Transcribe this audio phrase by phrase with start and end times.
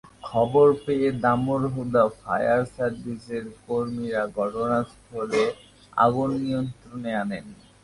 [0.23, 5.47] খবর পেয়ে দামুড়হুদা ফায়ার সার্ভিসের কর্মীরা ঘটনাস্থলে গিয়ে
[5.97, 7.45] আগুন নিয়ন্ত্রণে আনেন।